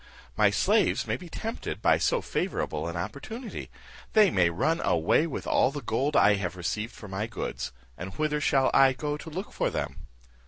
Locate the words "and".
7.99-8.11